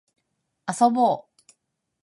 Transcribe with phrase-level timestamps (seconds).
[0.65, 1.27] 遊ぼう